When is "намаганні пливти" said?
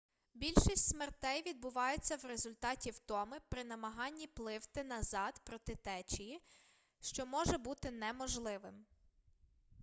3.63-4.83